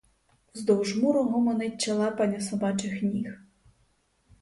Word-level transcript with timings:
Вздовж 0.55 0.89
муру 1.01 1.23
гомонить 1.23 1.79
чалапання 1.81 2.41
собачих 2.41 3.01
ніг. 3.03 3.39